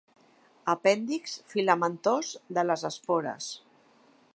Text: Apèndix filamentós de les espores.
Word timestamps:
Apèndix 0.73 1.35
filamentós 1.53 2.33
de 2.59 2.67
les 2.71 2.89
espores. 2.91 3.53